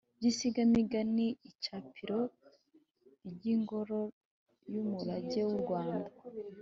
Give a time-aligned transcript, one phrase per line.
[0.17, 2.19] by’insigamigani, icapiro
[3.31, 4.01] ry’ingoro
[4.71, 6.09] y’umurage w’u rwanda,